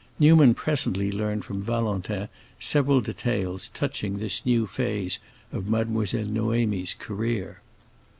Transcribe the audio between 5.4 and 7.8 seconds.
of Mademoiselle Noémie's career.